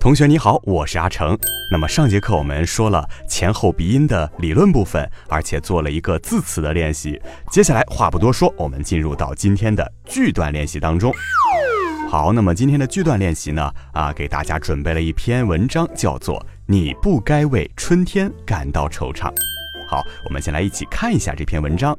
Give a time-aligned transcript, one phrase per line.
[0.00, 1.38] 同学你好，我是阿成。
[1.70, 7.20] 那么上节课我们说了前后鼻音的理论部分，而且做了一个字词的练习。
[7.50, 11.12] 接下来话不多说，我们进入到今天的句段练习当中。
[12.08, 19.30] 好，那么今天的句段练习呢，啊，给大家准备了一篇文章，叫做《你不该为春天感到惆怅》。
[19.86, 21.94] 好，我们先来一起看一下这篇文章。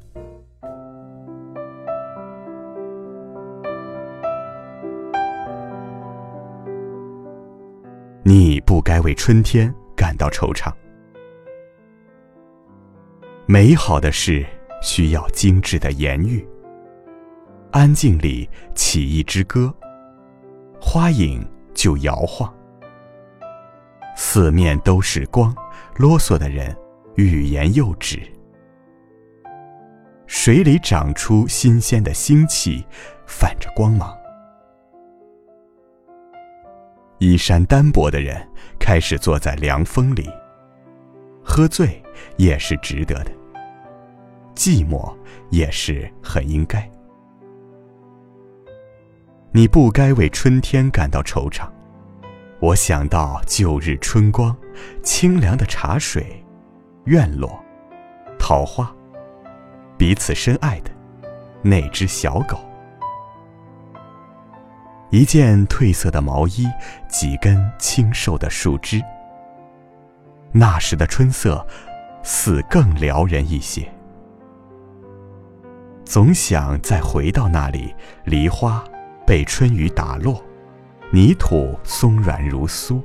[8.33, 10.71] 你不该为春天感到惆怅。
[13.45, 14.45] 美好的事
[14.81, 16.47] 需要精致的言语。
[17.71, 19.75] 安静里起一支歌，
[20.79, 22.49] 花影就摇晃。
[24.15, 25.53] 四面都是光，
[25.97, 26.73] 啰嗦的人
[27.15, 28.17] 欲言又止。
[30.25, 32.85] 水里长出新鲜的腥气，
[33.27, 34.17] 泛着光芒。
[37.21, 38.35] 衣衫单薄的人
[38.79, 40.27] 开始坐在凉风里，
[41.43, 42.01] 喝醉
[42.37, 43.31] 也是值得的，
[44.55, 45.15] 寂寞
[45.51, 46.89] 也是很应该。
[49.51, 51.69] 你不该为春天感到惆怅。
[52.59, 54.57] 我想到旧日春光，
[55.03, 56.43] 清凉的茶水，
[57.03, 57.63] 院落，
[58.39, 58.91] 桃花，
[59.95, 60.89] 彼此深爱的
[61.61, 62.57] 那只小狗。
[65.11, 66.65] 一件褪色的毛衣，
[67.09, 69.01] 几根清瘦的树枝。
[70.53, 71.65] 那时的春色，
[72.23, 73.85] 似更撩人一些。
[76.05, 77.93] 总想再回到那里，
[78.23, 78.81] 梨花
[79.27, 80.41] 被春雨打落，
[81.11, 83.01] 泥土松软如酥。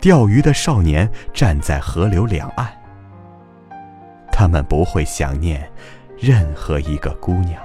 [0.00, 2.72] 钓鱼的少年站在河流两岸，
[4.30, 5.68] 他们不会想念
[6.16, 7.60] 任何一个姑娘。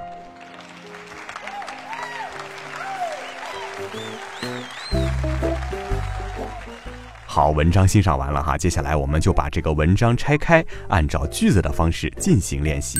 [7.25, 12.99] 好，文章欣赏完了哈，接下来我们就把这个文章拆开，按照句子的方式进行练习。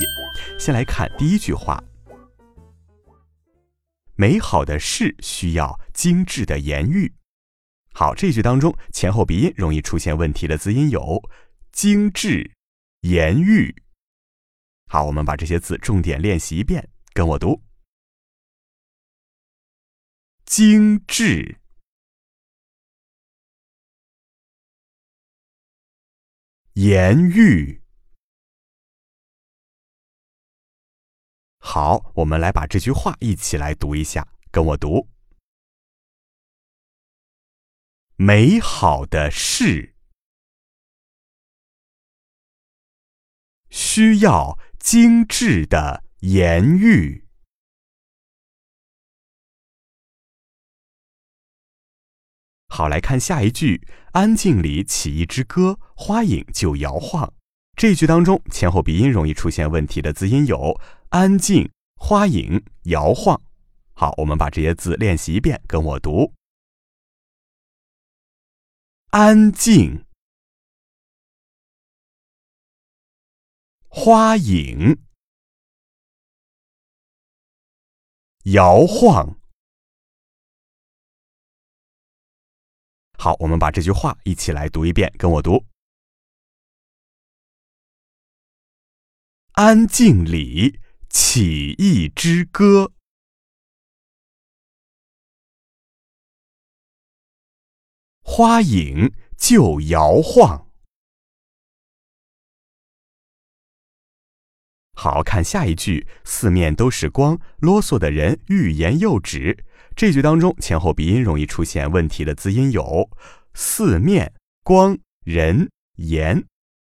[0.58, 1.78] 先来看第一句话：
[4.14, 7.12] 美好的事需要精致的言语。
[7.92, 11.22] 好，这句当中前后鼻音容易出现问题的字音有
[11.70, 12.50] 精致、
[13.02, 13.74] 言语。
[14.88, 17.60] 好，我们把这些字重点练习一遍，跟我读：
[20.54, 21.62] 精致。
[26.74, 27.82] 言语。
[31.56, 35.08] 好，我们来把这句话一起来读一下，跟我读：
[38.16, 39.94] 美好的事
[43.70, 47.21] 需要精致的言语。
[52.74, 53.86] 好，来看下一句。
[54.12, 57.30] 安静里起一支歌，花影就摇晃。
[57.76, 63.38] 这句当中前后鼻音容易出现问题的字音有安静、花影、摇晃。
[63.92, 66.32] 好，我们把这些字练习一遍，跟我读：
[69.10, 70.06] 安静、
[73.88, 74.98] 花影、
[78.44, 79.41] 摇晃。
[83.22, 85.64] 好，我们把这句话一起来读一遍，跟我读：
[89.52, 92.90] 安静里起一支歌，
[98.24, 100.71] 花影就摇晃。
[105.02, 109.64] 好看下一句，四面都是光，啰嗦的人欲言又止。
[109.96, 113.10] 这句当中前后鼻音容易出现问题的字音有
[113.52, 114.32] 四面、
[114.62, 116.46] 光、人、言。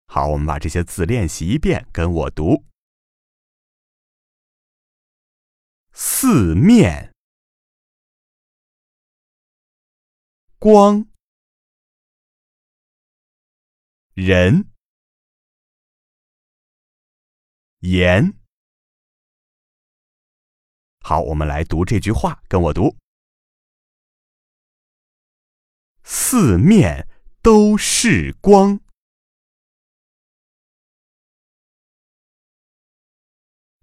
[0.06, 2.64] 好，我们把这些字练习一遍，跟我读：
[5.92, 7.12] 四面、
[10.58, 11.06] 光、
[14.14, 14.64] 人、
[17.80, 18.34] 言。
[21.00, 22.96] 好，我们来读这句话，跟我读：
[26.02, 27.08] 四面
[27.40, 28.80] 都是光。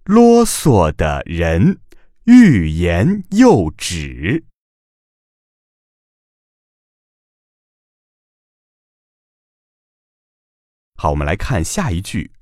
[0.03, 1.81] 啰嗦的人
[2.25, 4.45] 欲言又止。
[10.95, 12.34] 好，我们来看下一句：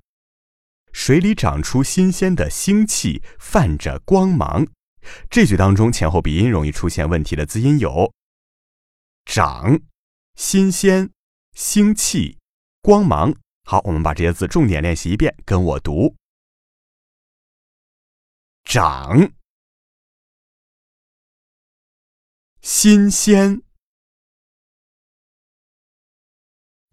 [0.94, 4.66] 水里长出新鲜的腥气，泛着光芒。
[5.30, 8.14] 这句当中前后鼻音容易出现问题的字音有
[9.26, 9.82] “长”、
[10.40, 11.12] “新鲜”、
[11.58, 12.38] “腥气”、
[12.82, 13.36] “光芒”。
[13.66, 16.16] 好，我们把这些字重点练习一遍，跟我读。
[18.64, 19.34] 长，
[22.62, 23.62] 新鲜，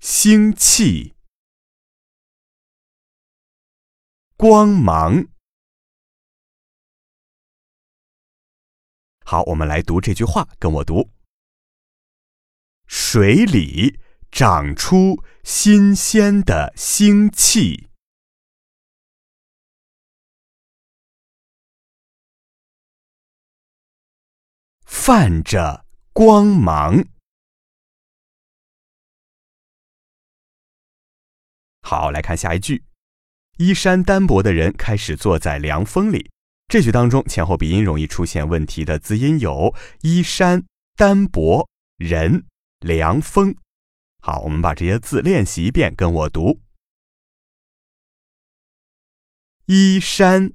[0.01, 1.15] 腥气，
[4.41, 5.27] 光芒。
[9.23, 11.11] 好，我们来读这句话，跟我读：
[12.87, 14.01] 水里
[14.31, 17.91] 长出新鲜的腥气。
[24.87, 25.85] 泛着
[26.15, 27.05] 光芒。
[31.83, 32.83] 好，来看下一句：
[33.61, 36.31] 衣衫单薄的人开始坐在凉风里。
[36.69, 40.65] 这句当中前后鼻音容易出现问题的字音有“衣衫
[40.97, 41.69] 单薄
[41.99, 42.47] 人
[42.79, 43.55] 凉风”。
[44.23, 46.63] 好，我们把这些字练习一遍，跟我读：
[49.67, 50.55] 衣衫。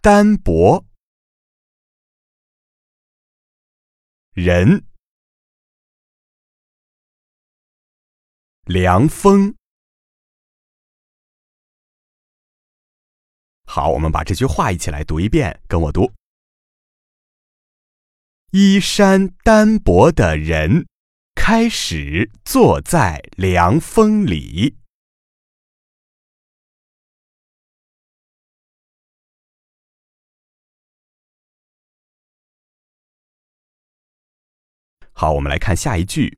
[0.00, 0.86] 单薄，
[4.32, 4.86] 人，
[8.66, 9.54] 凉风。
[13.64, 16.12] 好，我们把这句话一起来读一遍，跟我读：
[18.50, 20.88] 衣衫单薄的人
[21.36, 24.76] 开始坐在凉风里。
[35.12, 36.36] 好，我们来看下一句：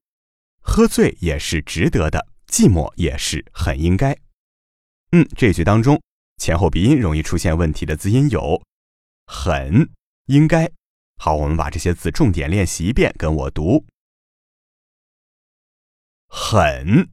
[0.69, 4.17] 喝醉也是值得的，寂寞也是很应该。
[5.13, 6.01] 嗯，这句当中
[6.37, 8.63] 前后鼻音容易出现问题的字音有
[9.27, 9.91] “很
[10.29, 10.71] ”“应该”。
[11.17, 13.87] 好，我们把这些字重点练习一遍，跟我读：
[16.29, 17.11] 很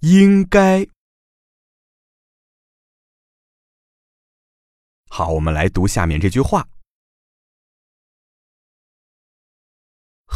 [0.00, 0.88] 应该。
[5.10, 6.68] 好，我们来读下面这句话。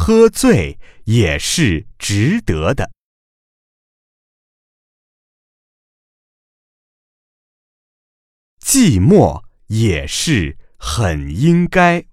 [0.05, 2.91] 喝醉也是值得的，
[8.59, 12.05] 寂寞也是很应该。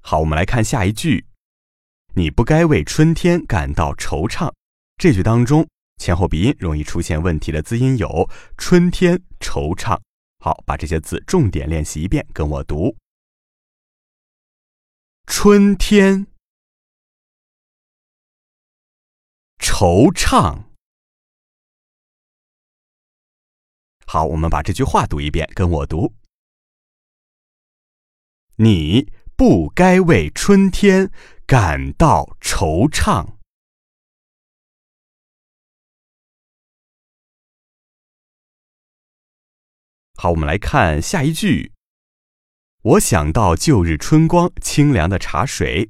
[0.00, 1.28] 好，我们来看下一句
[2.16, 4.52] ：“你不该为春天感到惆怅。”
[4.98, 5.68] 这句当中
[5.98, 8.28] 前后鼻音容易出现问题的字音有
[8.58, 10.00] “春天”“惆怅”。
[10.46, 12.96] 好，把这些字重点练习一遍，跟我读：
[15.26, 16.28] 春天，
[19.58, 20.66] 惆怅。
[24.06, 26.14] 好，我们把这句话读一遍，跟我读：
[28.54, 31.10] 你不该为春天
[31.44, 33.35] 感到惆怅。
[40.26, 41.70] 好，我们来看下一句。
[42.82, 45.88] 我想到旧日春光，清凉的茶水。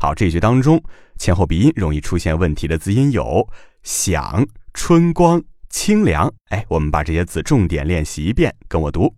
[0.00, 0.82] 好，这句当中
[1.18, 3.46] 前后鼻音容易出现问题的字音有
[3.84, 6.32] “想”“春光”“清凉”。
[6.48, 9.16] 哎，我们把这些字重点练习一遍，跟我读：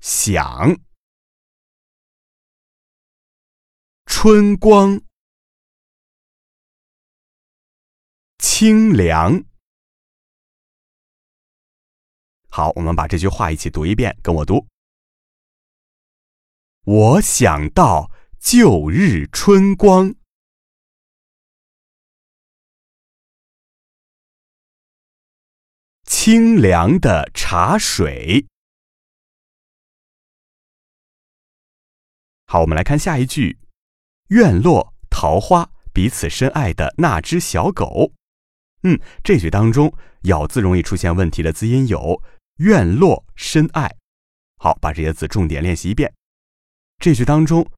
[0.00, 0.76] 想、
[4.06, 5.00] 春光、
[8.38, 9.44] 清凉。
[12.56, 14.68] 好，我们把这句话一起读一遍，跟我读。
[16.84, 20.14] 我想到旧日春光，
[26.04, 28.46] 清凉的茶水。
[32.46, 33.58] 好，我们来看下一句：
[34.28, 38.12] 院落桃花，彼此深爱的那只小狗。
[38.84, 39.92] 嗯，这句当中
[40.26, 42.22] 咬字容易出现问题的字音有。
[42.58, 43.96] 院落深爱，
[44.58, 46.14] 好，把这些字重点练习一遍。
[46.98, 47.68] 这句当中，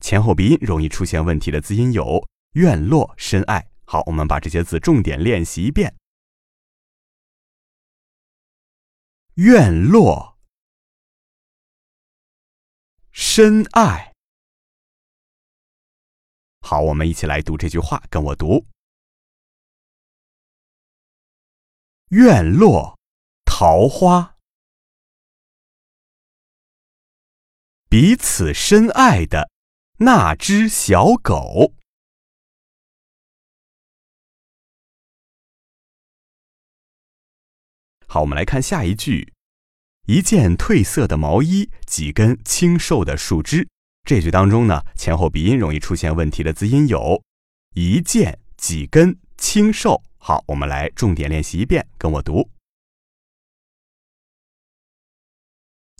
[0.00, 3.70] 前后鼻音容易出现问题的字音有院落、深爱。
[3.84, 5.94] 好，我们把这些字重点练习一遍。
[9.34, 10.36] 院落，
[13.12, 14.12] 深爱。
[16.62, 18.66] 好，我们一起来读这句话，跟我读：
[22.08, 22.95] 院落
[23.58, 24.36] 桃花，
[27.88, 29.50] 彼此深爱的
[30.00, 31.72] 那只小狗。
[38.06, 39.32] 好，我们来看下一句：
[40.04, 43.66] 一件褪色的毛衣，几根清瘦的树枝。
[44.04, 47.22] 这句当中呢，前后鼻音容易出现问题的字音有
[47.74, 50.02] 一件、几根、清瘦。
[50.18, 52.50] 好，我们来重点练习一遍，跟我读：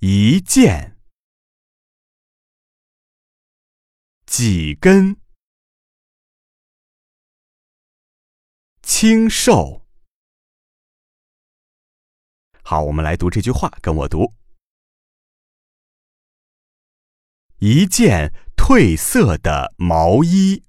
[0.01, 1.01] 一件、
[4.27, 5.19] 几根、
[8.83, 9.87] 清瘦。
[12.63, 14.35] 好，我们来读这句话，跟我读。
[17.61, 20.63] 一件褪色的毛衣，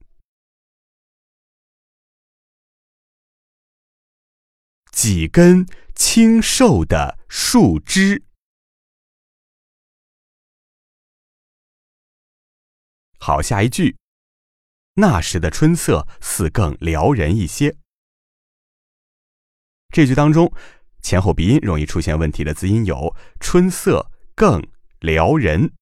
[4.93, 8.26] 几根清瘦的树枝。
[13.19, 13.97] 好，下一句，
[14.93, 17.75] 那时的春色似更撩人一些。
[19.89, 20.51] 这句当中。
[20.99, 24.61] 前后鼻音容易出现问题的字音有“春色”“更
[24.99, 25.73] ”“撩人”。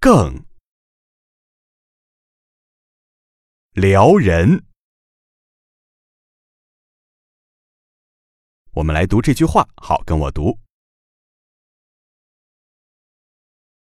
[0.00, 0.44] 更
[3.74, 4.64] ”“撩人”。
[8.80, 10.58] 我们来读这句话，好，跟我读。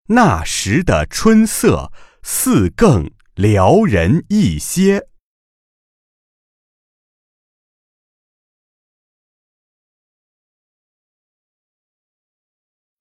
[0.05, 1.91] 那时的春色
[2.23, 5.09] 似更撩人一些。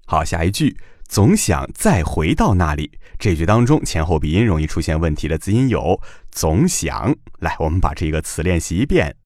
[0.07, 2.99] 好，下一句总想再回到那里。
[3.16, 6.02] 这句当中前后鼻音容易出现问题的字音有
[6.33, 7.16] 总想。
[7.38, 9.16] 来，我们把这个词练习一遍。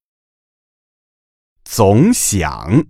[1.72, 2.84] 总想。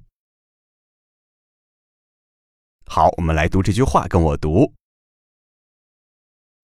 [2.86, 4.72] 好，我们来读这句话，跟我读。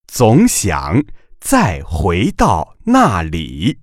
[0.06, 1.04] 总想
[1.38, 3.80] 再回到那里。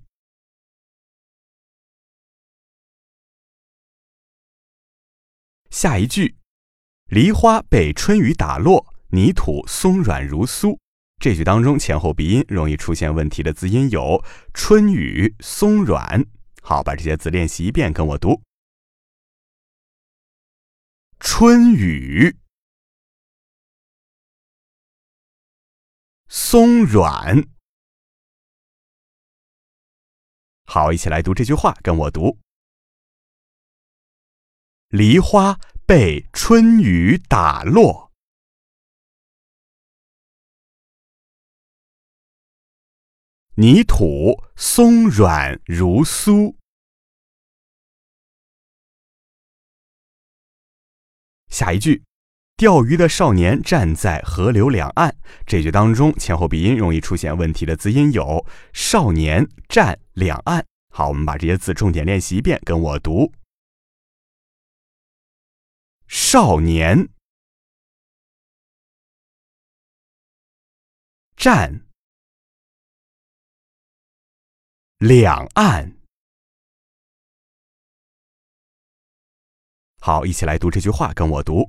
[5.70, 6.36] 下一句，
[7.06, 10.76] 梨花被春雨打落，泥土松软如酥。
[11.22, 16.26] 这句当中前后鼻音容易出现问题的字音有春雨、松软。
[16.66, 18.42] 好，把这些字练习一遍，跟我读。
[21.20, 22.38] 春雨。
[26.26, 27.46] 松软，
[30.64, 32.38] 好，一起来读这句话，跟我读。
[34.88, 38.03] 梨花被春雨打落，
[43.56, 46.56] 泥土松软如酥。
[51.48, 52.02] 下一句。
[52.56, 60.64] 钓鱼的少年站在河流两岸，这句当中前后鼻音容易出现问题的字音有“少年站两岸”。
[60.94, 63.32] 好，我们把这些字重点练习一遍，跟我读
[66.06, 67.08] ：“少年
[71.36, 71.84] 站
[75.04, 75.98] 两岸。”
[80.00, 81.68] 好，一起来读这句话，跟我读。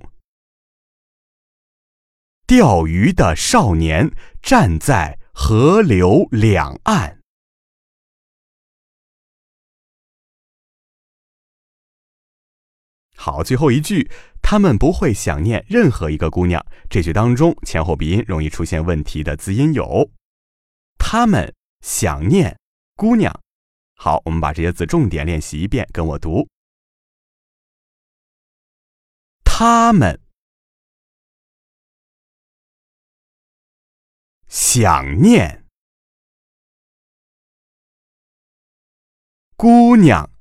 [2.48, 4.10] 钓鱼的少年
[4.42, 7.20] 站在河流两岸。
[13.18, 14.10] 好，最后一句，
[14.42, 16.66] 他们不会想念任何一个姑娘。
[16.90, 20.10] 这句当中前后鼻音容易出现问题的字音有：
[20.98, 22.58] 他们想念
[22.96, 23.42] 姑娘。
[23.96, 26.48] 好，我们把这些字重点练习一遍，跟我读：
[29.44, 30.22] 他们。
[34.48, 35.66] 想念
[39.58, 40.32] 姑娘。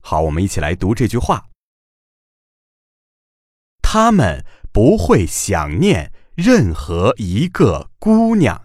[0.00, 1.50] 好，我们一起来读这句话。
[3.82, 8.62] 他们不会想念任何一个姑娘。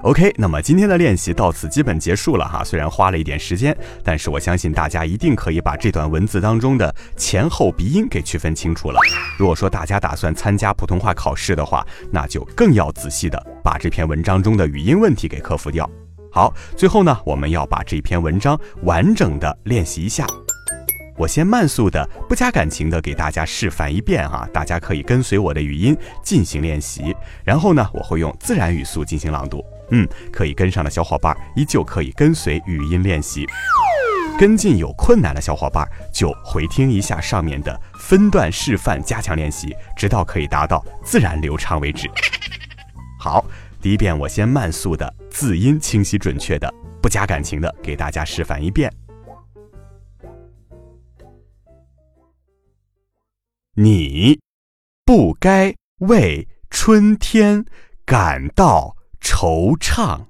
[0.00, 8.98] Ok 那么今天的练习到此基本结束了哈虽然花了一点时间但是我相信大家一定可以把这段文字当中的前后鼻音给区分清楚了。
[9.38, 15.88] 如果说大家打算参加普通话考试的话那就更要仔细的把这篇文章中的语音问题给克服掉
[16.32, 20.26] 好，最后呢，我们要把这篇文章完整的练习一下。
[21.16, 27.14] 我先慢速的、不加感情的给大家示范一遍哈，大家可以跟随我的语音进行练习。
[27.44, 29.62] 然后呢，我会用自然语速进行朗读。
[29.90, 33.46] 嗯，可以跟上的小伙伴依旧可以跟随语音练习。
[34.38, 42.08] 跟进有困难的小伙伴就回听一下上面的分段示范，加强练习，直到可以达到自然流畅为止。
[43.18, 43.44] 好，
[43.82, 48.92] 第一遍我先慢速的、字音清晰准确的、不加感情的给大家示范一遍。
[53.74, 54.40] 你
[55.04, 57.64] 不该为春天
[58.04, 60.26] 感到惆怅。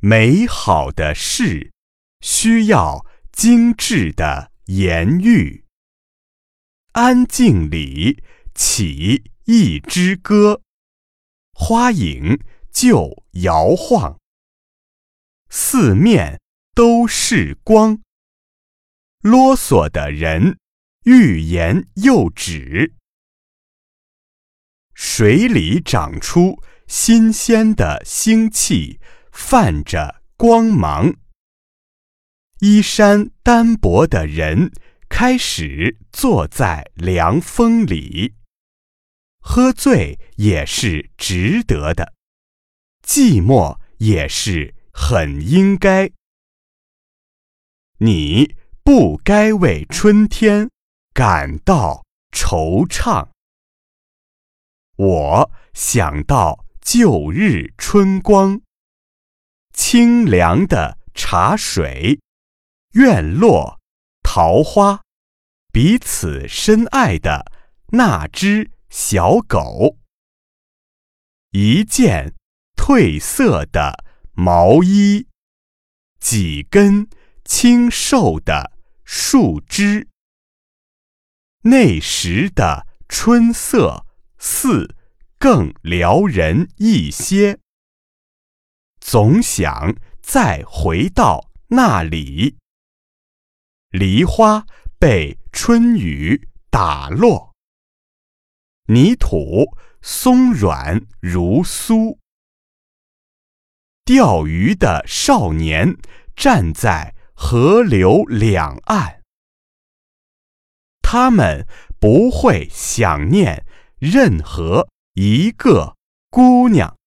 [0.00, 1.72] 美好的事
[2.20, 5.64] 需要精致的言语。
[6.92, 8.22] 安静里
[8.54, 10.62] 起一支歌，
[11.60, 12.38] 花影
[12.70, 14.16] 就摇晃。
[15.50, 16.40] 四面
[16.72, 18.00] 都是光。
[19.20, 20.56] 啰嗦的人，
[21.04, 22.94] 欲言又止。
[24.94, 29.00] 水里长出新鲜的腥气，
[29.32, 31.16] 泛着光芒。
[32.60, 34.72] 衣衫单薄的人
[35.08, 38.37] 开始坐在凉风里。
[39.50, 42.12] 喝醉也是值得的，
[43.02, 46.10] 寂寞也是很应该。
[48.00, 48.54] 你。
[48.84, 50.70] 不该为春天
[51.12, 53.28] 感到惆怅。
[54.96, 58.62] 我想到旧日春光，
[59.74, 62.18] 清凉的茶水，
[62.92, 63.78] 院落
[64.22, 65.02] 桃花，
[65.70, 67.52] 彼此深爱的
[67.88, 69.98] 那只小狗，
[71.50, 72.34] 一件
[72.76, 75.26] 褪色的毛衣，
[76.18, 77.08] 几根
[77.44, 78.78] 清瘦的。
[79.10, 80.06] 树枝，
[81.62, 84.04] 那时的春色
[84.36, 84.94] 似
[85.38, 87.58] 更撩人一些。
[89.00, 92.58] 总想再回到那里。
[93.88, 94.66] 梨花
[94.98, 97.47] 被春雨打落，
[98.88, 102.18] 泥土松软如酥。
[104.04, 105.96] 钓鱼的少年
[106.36, 107.14] 站在。
[107.40, 109.22] 河流两岸，
[111.00, 111.64] 他们
[112.00, 113.64] 不会想念
[114.00, 115.94] 任何一个
[116.30, 116.98] 姑娘。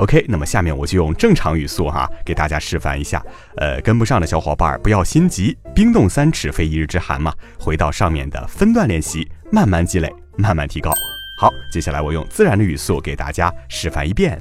[0.00, 3.22] OK，那么下面我就用正常语速哈给大家示范一下。
[3.56, 7.34] 呃，跟不上的小伙伴不要心急，冰冻三尺非一日之寒嘛。
[7.58, 10.90] 回到上面的分段练习，慢慢积累，慢慢提高。
[11.38, 14.40] 好，接下来我用自然的语速给大家示范一遍。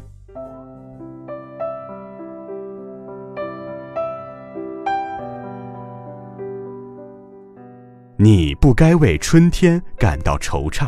[8.15, 10.87] 你不该为春天感到惆怅。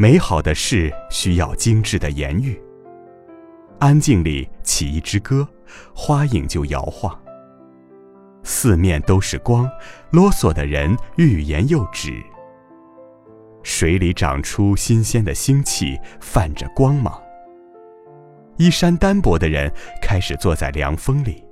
[0.00, 2.56] 美好的事需要精致的言语。
[3.80, 5.46] 安静里起一支歌，
[5.92, 7.20] 花影就摇晃。
[8.44, 9.68] 四面都是光，
[10.12, 12.12] 啰嗦的人欲言又止。
[13.64, 17.20] 水里长出新鲜的腥气，泛着光芒。
[18.56, 19.68] 衣衫单薄的人
[20.00, 21.44] 开始坐在凉风里。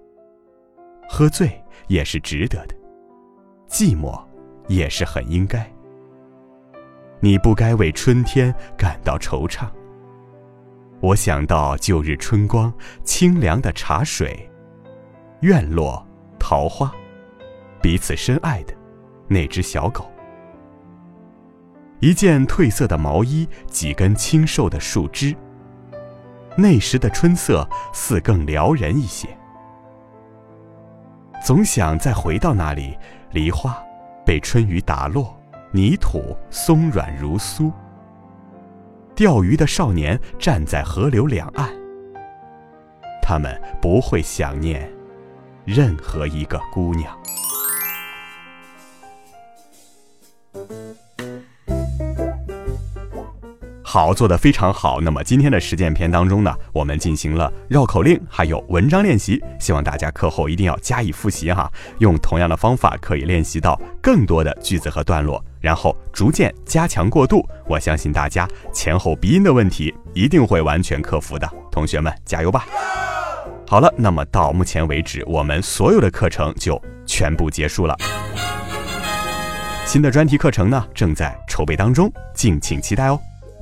[1.09, 1.51] 喝醉
[1.89, 2.77] 也是值得的，
[3.69, 4.17] 寂寞
[4.69, 5.69] 也是很应该。
[7.21, 9.67] 你不该为春天感到惆怅。
[11.01, 12.73] 我想到旧日春光，
[13.05, 14.51] 清凉的茶水，
[15.41, 16.07] 院落
[16.39, 16.93] 桃花，
[17.83, 18.75] 彼此深爱的
[19.29, 20.11] 那只小狗。
[22.01, 25.35] 一件褪色的毛衣，几根清瘦的树枝。
[26.57, 29.29] 那时的春色似更撩人一些。
[31.45, 32.97] 总想再回到那里，
[33.33, 33.79] 梨花
[34.25, 35.36] 被春雨打落，
[35.77, 37.71] 泥土松软如酥。
[39.15, 41.71] 钓鱼的少年站在河流两岸，
[43.23, 44.91] 他们不会想念
[45.67, 47.15] 任何一个姑娘。
[53.97, 55.01] 好，做得非常好。
[55.01, 61.73] 那么今天的实践篇当中呢，我们进行了绕口令，还有文章练习，希望大家课后一定要加以复习哈。
[61.99, 67.43] 用同样的方法可以练习到更多的句子和段落，然后逐渐加强过渡。
[67.67, 71.51] 我相信大家前后鼻音的问题一定会完全克服的。
[71.73, 72.67] 同学们加油吧！
[73.67, 77.97] 好了，那么到目前为止，我们所有的课程就全部结束了。
[79.87, 83.19] 新的专题课程呢，正在筹备当中，敬请期待哦。